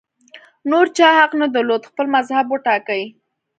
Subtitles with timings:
[0.69, 3.03] نور چا حق نه درلود خپل مذهب وټاکي